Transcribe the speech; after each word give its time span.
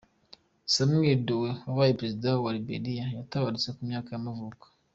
Samuel 0.73 1.19
Doe, 1.27 1.51
wabaye 1.67 1.97
perezida 1.99 2.27
wa 2.31 2.41
wa 2.45 2.53
Liberiya 2.57 3.03
yaratabarutse, 3.07 3.69
ku 3.75 3.81
myaka 3.89 4.07
y’amavuko. 4.13 4.63